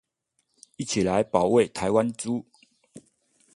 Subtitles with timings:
[0.77, 2.45] 一起來保衛台灣豬